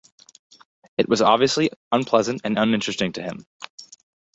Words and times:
It 0.97 1.07
was 1.07 1.21
obviously 1.21 1.69
unpleasant 1.91 2.41
and 2.43 2.57
uninteresting 2.57 3.11
to 3.11 3.21
him. 3.21 3.45